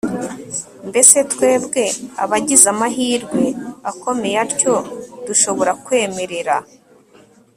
mbese 0.89 1.17
twebwe 1.31 1.83
abagize 2.23 2.65
amahirwe 2.73 3.43
akomeye 3.91 4.37
atyo 4.45 4.75
dushobora 5.25 5.71
kwemerera 5.85 6.57